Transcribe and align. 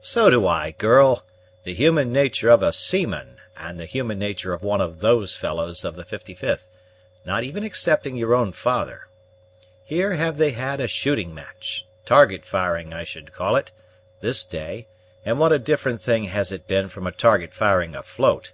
"So 0.00 0.30
do 0.30 0.46
I, 0.46 0.70
girl; 0.70 1.22
the 1.64 1.74
human 1.74 2.10
nature 2.10 2.48
of 2.48 2.62
a 2.62 2.72
seaman, 2.72 3.36
and 3.58 3.78
the 3.78 3.84
human 3.84 4.18
nature 4.18 4.54
of 4.54 4.62
one 4.62 4.80
of 4.80 5.00
these 5.00 5.36
fellows 5.36 5.84
of 5.84 5.96
the 5.96 6.02
55th, 6.02 6.66
not 7.26 7.44
even 7.44 7.62
excepting 7.62 8.16
your 8.16 8.34
own 8.34 8.52
father. 8.52 9.08
Here 9.84 10.14
have 10.14 10.38
they 10.38 10.52
had 10.52 10.80
a 10.80 10.88
shooting 10.88 11.34
match 11.34 11.84
target 12.06 12.46
firing 12.46 12.94
I 12.94 13.04
should 13.04 13.34
call 13.34 13.54
it 13.54 13.70
this 14.22 14.44
day, 14.44 14.88
and 15.26 15.38
what 15.38 15.52
a 15.52 15.58
different 15.58 16.00
thing 16.00 16.24
has 16.24 16.50
it 16.50 16.66
been 16.66 16.88
from 16.88 17.06
a 17.06 17.12
target 17.12 17.52
firing 17.52 17.94
afloat! 17.94 18.52